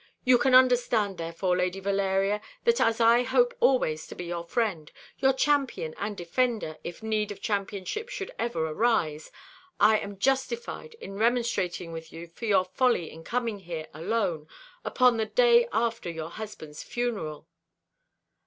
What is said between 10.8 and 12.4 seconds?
in remonstrating with you